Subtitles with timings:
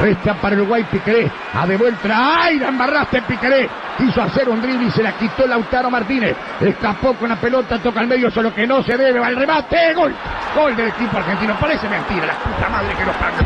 [0.00, 1.30] Resta para Uruguay Piqueré.
[1.54, 2.08] A de vuelta.
[2.42, 2.58] ¡Ay!
[2.58, 3.68] La embarraste Piqueré.
[3.96, 6.36] Quiso hacer un drible y se la quitó Lautaro Martínez.
[6.60, 9.18] Escapó con la pelota, toca al medio, solo que no se debe.
[9.18, 9.94] Va el remate.
[9.94, 10.14] Gol.
[10.54, 11.54] Gol del equipo argentino.
[11.58, 12.26] Parece mentira.
[12.26, 13.36] La puta madre que lo paga.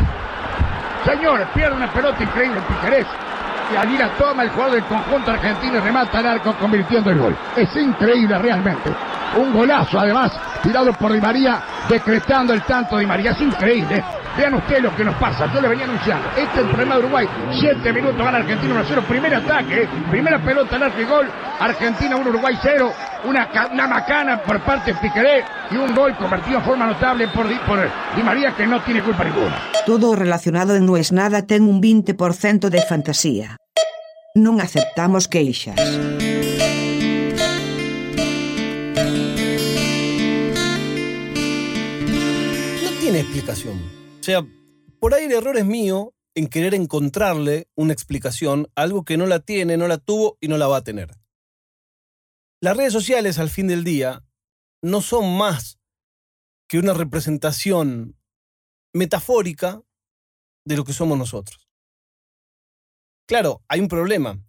[1.05, 3.07] Señores, pierde una pelota increíble Piquerés.
[3.73, 7.35] Y allí toma el jugador del conjunto argentino y remata al arco convirtiendo el gol.
[7.55, 8.91] Es increíble realmente.
[9.37, 10.31] Un golazo además,
[10.61, 11.59] tirado por Di María,
[11.89, 13.31] decretando el tanto de María.
[13.31, 14.03] Es increíble.
[14.37, 15.51] Vean ustedes lo que nos pasa.
[15.53, 16.27] Yo le venía anunciando.
[16.29, 17.27] Este es el problema de Uruguay.
[17.57, 19.03] Siete minutos gana Argentina 1 0.
[19.07, 19.87] Primer ataque.
[20.09, 21.27] Primera pelota al arco y gol.
[21.59, 22.91] Argentina 1, Uruguay 0.
[23.25, 25.43] Una, una macana por parte de Piqueré.
[25.71, 27.79] Y un gol convertido en forma notable por Di, por
[28.15, 29.55] Di María que no tiene culpa ninguna.
[29.85, 33.57] Todo relacionado en No es Nada ten un 20% de fantasía.
[34.35, 35.79] Non aceptamos queixas.
[42.83, 44.04] No tiene explicación.
[44.25, 44.43] Sea,
[44.99, 49.27] por ahí el error es mío en querer encontrarle una explicación a algo que no
[49.27, 51.15] la tiene, no la tuvo y no la va a tener.
[52.59, 54.25] Las redes sociales al fin del día
[54.81, 55.77] no son más
[56.67, 58.19] que una representación
[58.95, 59.83] metafórica
[60.65, 61.69] de lo que somos nosotros.
[63.27, 64.43] Claro, hay un problema,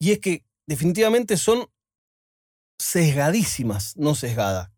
[0.00, 1.68] y es que definitivamente son
[2.76, 4.72] sesgadísimas, no sesgadas.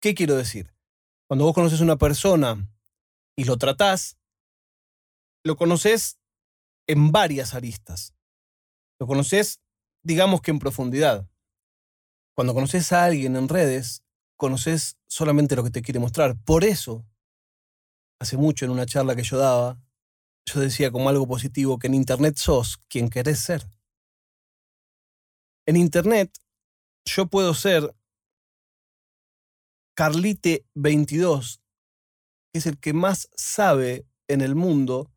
[0.00, 0.72] ¿Qué quiero decir?
[1.26, 2.64] Cuando vos conoces a una persona
[3.38, 4.18] y lo tratás,
[5.44, 6.18] lo conoces
[6.88, 8.12] en varias aristas.
[8.98, 9.60] Lo conoces,
[10.02, 11.30] digamos que en profundidad.
[12.34, 14.02] Cuando conoces a alguien en redes,
[14.36, 16.36] conoces solamente lo que te quiere mostrar.
[16.44, 17.06] Por eso,
[18.20, 19.80] hace mucho en una charla que yo daba,
[20.44, 23.64] yo decía como algo positivo que en Internet sos quien querés ser.
[25.64, 26.36] En Internet
[27.04, 27.94] yo puedo ser
[29.96, 31.60] Carlite22,
[32.58, 35.10] es el que más sabe en el mundo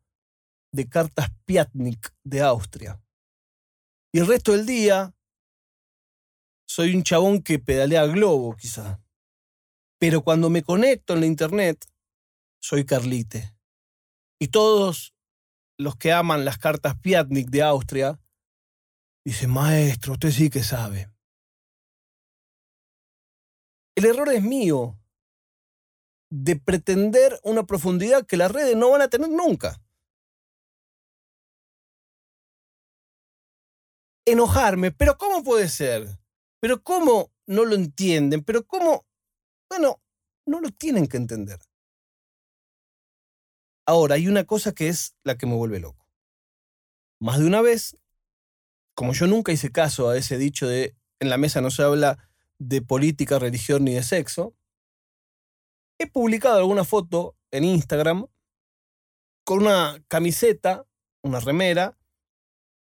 [0.72, 3.02] de cartas Piatnik de Austria.
[4.12, 5.14] Y el resto del día
[6.66, 9.02] soy un chabón que pedalea globo, quizá.
[9.98, 11.84] Pero cuando me conecto en la internet,
[12.60, 13.54] soy Carlite.
[14.40, 15.14] Y todos
[15.78, 18.20] los que aman las cartas Piatnik de Austria
[19.24, 21.10] dicen, maestro, usted sí que sabe.
[23.94, 24.98] El error es mío
[26.34, 29.82] de pretender una profundidad que las redes no van a tener nunca.
[34.24, 36.08] Enojarme, pero ¿cómo puede ser?
[36.58, 38.42] Pero ¿cómo no lo entienden?
[38.42, 39.04] Pero ¿cómo?
[39.68, 40.00] Bueno,
[40.46, 41.58] no lo tienen que entender.
[43.86, 46.08] Ahora, hay una cosa que es la que me vuelve loco.
[47.20, 47.98] Más de una vez,
[48.94, 52.26] como yo nunca hice caso a ese dicho de en la mesa no se habla
[52.58, 54.56] de política, religión ni de sexo,
[55.98, 58.26] he publicado alguna foto en Instagram
[59.44, 60.86] con una camiseta,
[61.22, 61.98] una remera,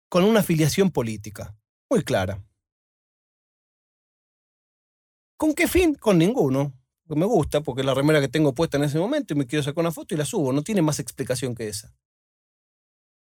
[0.09, 1.55] con una afiliación política,
[1.89, 2.43] muy clara.
[5.37, 5.95] ¿Con qué fin?
[5.95, 6.73] Con ninguno.
[7.07, 9.63] Me gusta, porque es la remera que tengo puesta en ese momento y me quiero
[9.63, 10.53] sacar una foto y la subo.
[10.53, 11.93] No tiene más explicación que esa.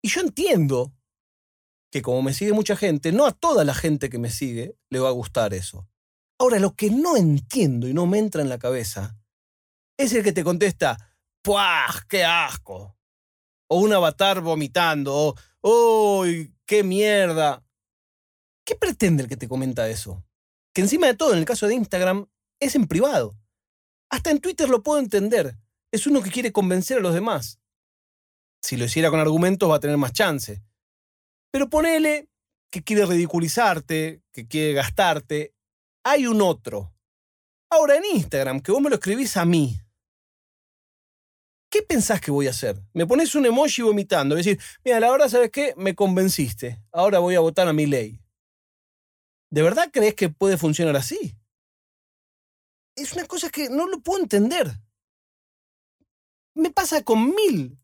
[0.02, 0.94] Y yo entiendo
[1.90, 5.00] que como me sigue mucha gente, no a toda la gente que me sigue le
[5.00, 5.88] va a gustar eso.
[6.38, 9.16] Ahora, lo que no entiendo y no me entra en la cabeza
[9.96, 10.96] es el que te contesta,
[11.42, 12.06] ¡puah!
[12.08, 12.96] ¡Qué asco!
[13.68, 16.54] O un avatar vomitando, o ¡uy!
[16.66, 17.64] ¡Qué mierda!
[18.64, 20.24] ¿Qué pretende el que te comenta eso?
[20.72, 22.26] Que encima de todo, en el caso de Instagram,
[22.60, 23.36] es en privado.
[24.10, 25.56] Hasta en Twitter lo puedo entender.
[25.92, 27.60] Es uno que quiere convencer a los demás.
[28.62, 30.62] Si lo hiciera con argumentos va a tener más chance.
[31.50, 32.28] Pero ponele
[32.70, 35.54] que quiere ridiculizarte, que quiere gastarte.
[36.04, 36.92] Hay un otro.
[37.70, 39.78] Ahora en Instagram, que vos me lo escribís a mí.
[41.74, 42.80] ¿Qué pensás que voy a hacer?
[42.92, 44.36] Me pones un emoji vomitando.
[44.36, 45.74] Es decir, mira, la verdad, ¿sabes qué?
[45.76, 46.80] Me convenciste.
[46.92, 48.20] Ahora voy a votar a mi ley.
[49.50, 51.36] ¿De verdad crees que puede funcionar así?
[52.94, 54.70] Es una cosa que no lo puedo entender.
[56.54, 57.76] Me pasa con mil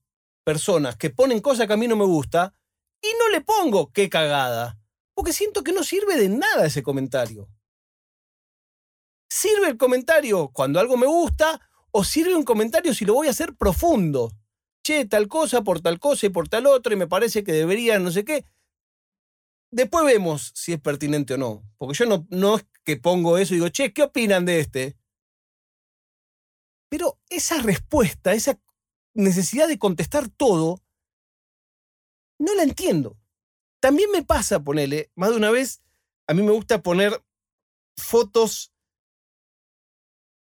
[0.45, 2.54] personas que ponen cosas que a mí no me gusta
[3.03, 4.78] y no le pongo qué cagada,
[5.15, 7.48] porque siento que no sirve de nada ese comentario.
[9.28, 11.60] Sirve el comentario cuando algo me gusta
[11.92, 14.33] o sirve un comentario si lo voy a hacer profundo.
[14.83, 17.98] Che, tal cosa por tal cosa y por tal otra y me parece que debería
[17.98, 18.45] no sé qué.
[19.71, 21.63] Después vemos si es pertinente o no.
[21.78, 24.97] Porque yo no, no es que pongo eso y digo, che, ¿qué opinan de este?
[26.89, 28.59] Pero esa respuesta, esa
[29.15, 30.83] necesidad de contestar todo,
[32.39, 33.16] no la entiendo.
[33.81, 35.83] También me pasa, ponele, más de una vez,
[36.27, 37.22] a mí me gusta poner
[37.97, 38.70] fotos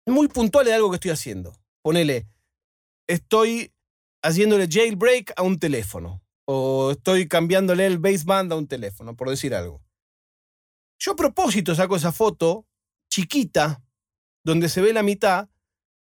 [0.06, 1.52] muy puntuales de algo que estoy haciendo.
[1.82, 2.28] Ponele,
[3.08, 3.72] estoy
[4.22, 6.20] haciéndole jailbreak a un teléfono.
[6.44, 9.80] o estoy cambiándole el baseband a un teléfono, por decir algo.
[10.98, 12.66] Yo a propósito saco esa foto
[13.08, 13.80] chiquita,
[14.44, 15.48] donde se ve la mitad,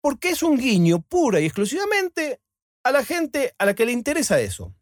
[0.03, 2.41] porque es un guiño pura y exclusivamente
[2.85, 4.75] a la gente a la que le interesa eso.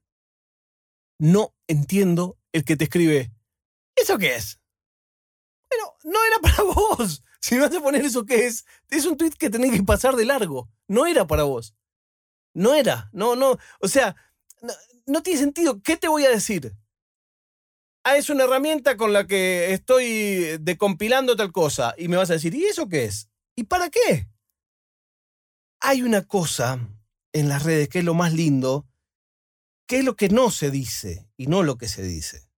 [1.19, 3.33] No entiendo el que te escribe,
[3.97, 4.61] ¿eso qué es?
[5.71, 7.23] Bueno, no era para vos.
[7.45, 10.25] Si vas a poner eso qué es, es un tweet que tenés que pasar de
[10.25, 10.71] largo.
[10.89, 11.75] No era para vos.
[12.55, 13.59] No era, no, no.
[13.81, 14.17] O sea,
[15.05, 15.83] no, tiene sentido.
[15.83, 16.75] ¿Qué te voy a decir?
[18.03, 21.95] Ah, es una herramienta con la que estoy decompilando tal cosa.
[21.99, 23.29] Y me vas a decir, ¿y eso qué es?
[23.55, 24.27] ¿Y para qué?
[25.81, 26.81] Hay una cosa
[27.35, 28.87] en las redes que es lo más lindo,
[29.87, 32.49] que es lo que no se dice y no lo que se dice.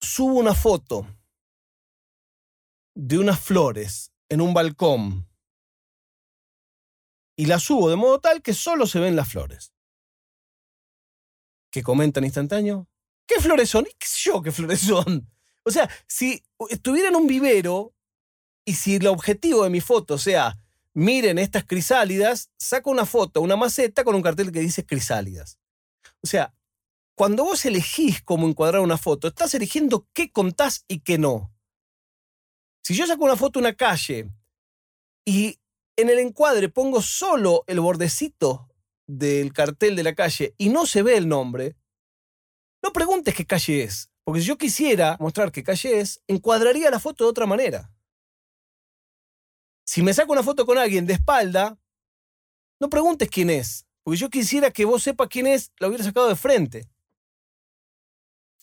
[0.00, 1.06] Subo una foto
[2.94, 5.28] de unas flores en un balcón
[7.36, 9.72] y la subo de modo tal que solo se ven las flores.
[11.70, 12.88] ¿Qué comentan instantáneo?
[13.26, 13.86] ¿Qué flores son?
[13.86, 15.28] ¿Y qué yo qué flores son?
[15.64, 17.94] O sea, si estuviera en un vivero
[18.64, 20.58] y si el objetivo de mi foto sea,
[20.92, 25.58] miren estas crisálidas, saco una foto, una maceta con un cartel que dice crisálidas.
[26.22, 26.54] O sea,
[27.14, 31.51] cuando vos elegís cómo encuadrar una foto, estás eligiendo qué contás y qué no.
[32.82, 34.28] Si yo saco una foto de una calle
[35.24, 35.58] y
[35.96, 38.68] en el encuadre pongo solo el bordecito
[39.06, 41.76] del cartel de la calle y no se ve el nombre,
[42.82, 46.98] no preguntes qué calle es, porque si yo quisiera mostrar qué calle es, encuadraría la
[46.98, 47.92] foto de otra manera.
[49.84, 51.78] Si me saco una foto con alguien de espalda,
[52.80, 56.28] no preguntes quién es, porque yo quisiera que vos sepas quién es, la hubiera sacado
[56.28, 56.88] de frente.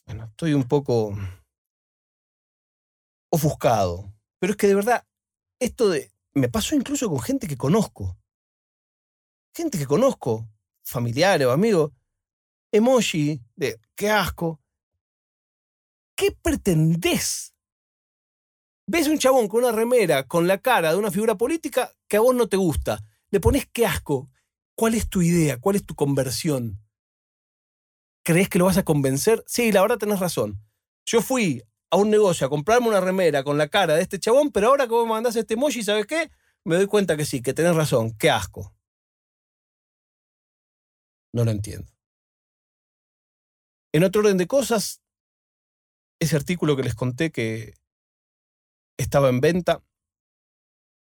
[0.05, 1.15] Bueno, estoy un poco
[3.29, 5.05] ofuscado, pero es que de verdad,
[5.59, 8.17] esto de me pasó incluso con gente que conozco.
[9.55, 10.47] Gente que conozco,
[10.83, 11.91] familiares o amigos.
[12.71, 14.61] Emoji de qué asco.
[16.15, 17.55] ¿Qué pretendés?
[18.87, 22.21] Ves un chabón con una remera con la cara de una figura política que a
[22.21, 23.03] vos no te gusta.
[23.31, 24.29] Le pones qué asco.
[24.75, 25.59] ¿Cuál es tu idea?
[25.59, 26.81] ¿Cuál es tu conversión?
[28.23, 29.43] ¿Crees que lo vas a convencer?
[29.47, 30.61] Sí, la verdad tenés razón.
[31.05, 34.51] Yo fui a un negocio a comprarme una remera con la cara de este chabón,
[34.51, 36.31] pero ahora como me mandás este emoji, ¿sabes qué?
[36.63, 38.75] Me doy cuenta que sí, que tenés razón, qué asco.
[41.33, 41.91] No lo entiendo.
[43.93, 45.01] En otro orden de cosas,
[46.19, 47.73] ese artículo que les conté que
[48.97, 49.83] estaba en venta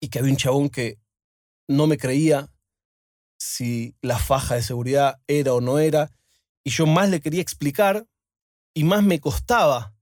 [0.01, 0.99] y que había un chabón que
[1.67, 2.51] no me creía
[3.37, 6.11] si la faja de seguridad era o no era,
[6.63, 8.07] y yo más le quería explicar
[8.73, 9.95] y más me costaba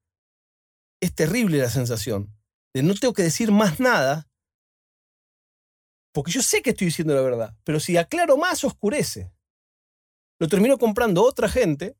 [1.01, 2.33] es terrible la sensación
[2.73, 4.27] de no tengo que decir más nada,
[6.13, 9.31] porque yo sé que estoy diciendo la verdad, pero si aclaro más oscurece.
[10.39, 11.95] Lo termino comprando otra gente.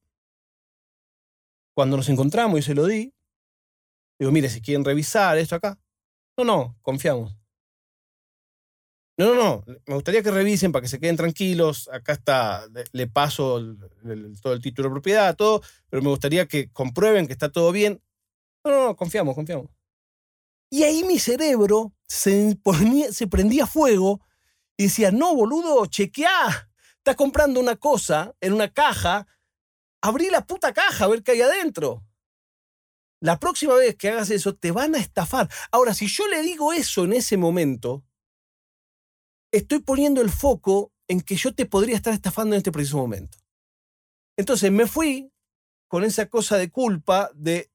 [1.76, 3.14] Cuando nos encontramos y se lo di,
[4.20, 5.80] digo, mire, si quieren revisar esto acá.
[6.38, 7.36] No, no, confiamos.
[9.20, 9.64] No, no, no.
[9.88, 11.90] Me gustaría que revisen para que se queden tranquilos.
[11.92, 13.60] Acá está, le paso
[14.42, 18.02] todo el título de propiedad, todo, pero me gustaría que comprueben que está todo bien.
[18.68, 19.68] No, no, no, confiamos, confiamos.
[20.70, 22.58] Y ahí mi cerebro se,
[23.12, 24.20] se prendía fuego
[24.76, 26.70] y decía, no, boludo, chequeá.
[26.98, 29.26] Estás comprando una cosa en una caja,
[30.02, 32.04] abrí la puta caja a ver qué hay adentro.
[33.22, 35.50] La próxima vez que hagas eso, te van a estafar.
[35.72, 38.04] Ahora, si yo le digo eso en ese momento,
[39.52, 43.38] estoy poniendo el foco en que yo te podría estar estafando en este preciso momento.
[44.38, 45.32] Entonces me fui
[45.88, 47.72] con esa cosa de culpa de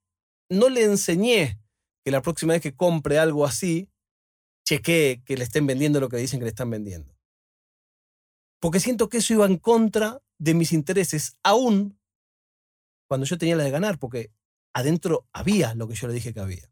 [0.52, 1.59] no le enseñé
[2.04, 3.88] que la próxima vez que compre algo así,
[4.64, 7.16] chequee que le estén vendiendo lo que dicen que le están vendiendo.
[8.61, 11.99] Porque siento que eso iba en contra de mis intereses, aún
[13.09, 14.30] cuando yo tenía la de ganar, porque
[14.75, 16.71] adentro había lo que yo le dije que había.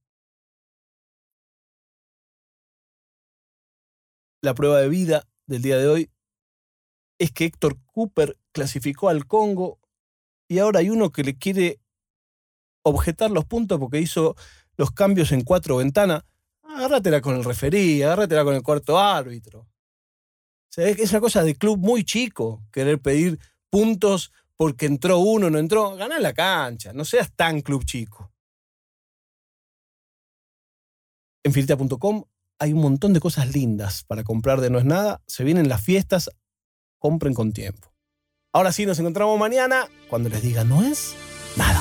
[4.43, 6.11] La prueba de vida del día de hoy
[7.19, 9.79] es que Héctor Cooper clasificó al Congo
[10.49, 11.80] y ahora hay uno que le quiere
[12.83, 14.37] objetar los puntos porque hizo
[14.77, 16.25] los cambios en cuatro ventanas.
[16.63, 19.67] Agárratela con el referí, agárratela con el cuarto árbitro.
[20.77, 25.97] es una cosa de club muy chico querer pedir puntos porque entró uno, no entró.
[25.97, 28.33] Gana la cancha, no seas tan club chico.
[31.43, 32.25] En filita.com
[32.59, 35.23] hay un montón de cosas lindas para comprar de No es Nada.
[35.27, 36.31] Se vienen las fiestas,
[36.99, 37.95] compren con tiempo.
[38.53, 41.15] Ahora sí, nos encontramos mañana cuando les diga No es
[41.57, 41.81] nada.